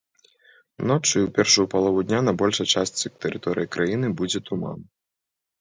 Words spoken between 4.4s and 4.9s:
туман.